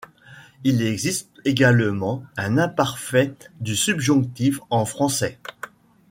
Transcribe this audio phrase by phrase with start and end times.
[0.63, 5.37] Il existe également un imparfait du subjonctif en français.